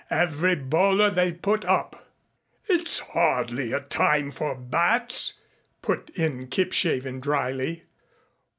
Every 0.09 0.55
bowler 0.55 1.11
they 1.11 1.31
put 1.31 1.63
up" 1.63 2.09
"It's 2.67 3.01
hardly 3.13 3.71
a 3.71 3.81
time 3.81 4.31
for 4.31 4.55
bats," 4.55 5.33
put 5.83 6.09
in 6.15 6.47
Kipshaven 6.47 7.19
dryly. 7.19 7.83